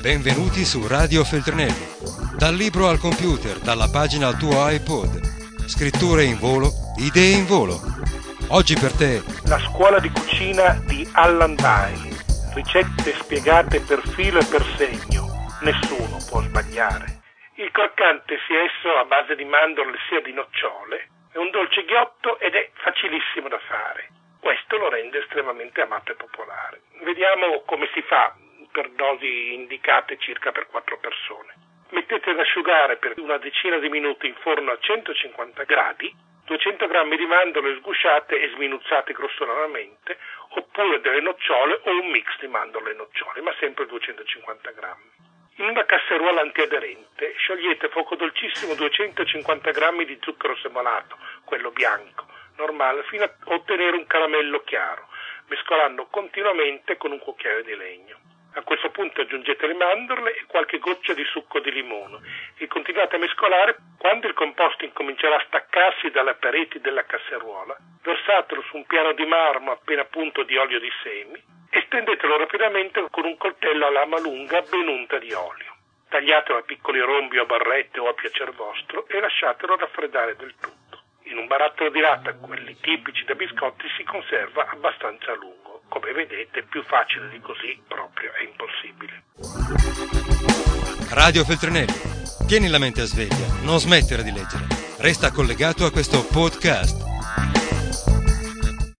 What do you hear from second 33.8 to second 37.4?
minuti in forno a 150 gradi 200 g di